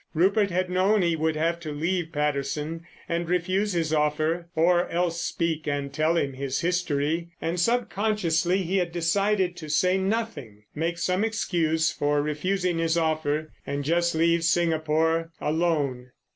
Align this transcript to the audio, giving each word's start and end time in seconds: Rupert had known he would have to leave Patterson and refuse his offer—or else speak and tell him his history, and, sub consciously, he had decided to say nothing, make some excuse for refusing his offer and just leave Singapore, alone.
Rupert 0.15 0.49
had 0.49 0.67
known 0.71 1.03
he 1.03 1.15
would 1.15 1.35
have 1.35 1.59
to 1.59 1.71
leave 1.71 2.11
Patterson 2.11 2.87
and 3.07 3.29
refuse 3.29 3.73
his 3.73 3.93
offer—or 3.93 4.89
else 4.89 5.21
speak 5.21 5.67
and 5.67 5.93
tell 5.93 6.17
him 6.17 6.33
his 6.33 6.59
history, 6.61 7.29
and, 7.39 7.59
sub 7.59 7.87
consciously, 7.91 8.63
he 8.63 8.77
had 8.77 8.91
decided 8.91 9.55
to 9.57 9.69
say 9.69 9.99
nothing, 9.99 10.63
make 10.73 10.97
some 10.97 11.23
excuse 11.23 11.91
for 11.91 12.19
refusing 12.19 12.79
his 12.79 12.97
offer 12.97 13.51
and 13.67 13.83
just 13.83 14.15
leave 14.15 14.43
Singapore, 14.43 15.29
alone. 15.39 16.09